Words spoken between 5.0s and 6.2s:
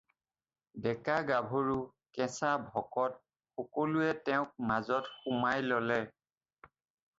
সুমাই ল'লে।